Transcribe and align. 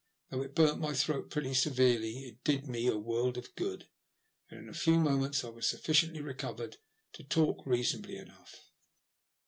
Though 0.31 0.41
it 0.41 0.55
burnt 0.55 0.79
my 0.79 0.95
throat 0.95 1.29
pretty 1.29 1.53
severely, 1.53 2.25
it 2.27 2.43
did 2.43 2.67
me 2.67 2.87
a 2.87 2.97
world 2.97 3.37
of 3.37 3.53
good, 3.55 3.87
and 4.49 4.59
in 4.61 4.67
a 4.67 4.73
few 4.73 4.99
moments 4.99 5.43
I 5.43 5.49
was 5.49 5.67
sufficiently 5.67 6.21
recovered 6.23 6.77
to 7.13 7.23
talk 7.23 7.63
reasonably 7.67 8.17
enough. 8.17 8.65